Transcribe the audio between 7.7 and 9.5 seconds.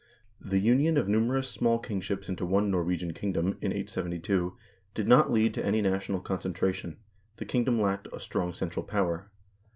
lacked a strong central power.